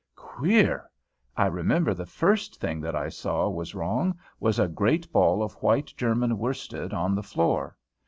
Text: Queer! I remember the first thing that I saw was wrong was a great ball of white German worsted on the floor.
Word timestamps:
Queer! 0.15 0.89
I 1.37 1.45
remember 1.45 1.93
the 1.93 2.07
first 2.07 2.59
thing 2.59 2.81
that 2.81 2.95
I 2.95 3.07
saw 3.07 3.47
was 3.49 3.75
wrong 3.75 4.17
was 4.39 4.57
a 4.57 4.67
great 4.67 5.11
ball 5.13 5.43
of 5.43 5.53
white 5.61 5.93
German 5.95 6.39
worsted 6.39 6.91
on 6.91 7.13
the 7.13 7.21
floor. 7.21 7.77